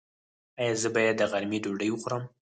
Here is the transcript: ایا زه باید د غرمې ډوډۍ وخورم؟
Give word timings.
ایا 0.61 0.73
زه 0.81 0.89
باید 0.95 1.15
د 1.17 1.21
غرمې 1.31 1.57
ډوډۍ 1.63 1.89
وخورم؟ 1.91 2.23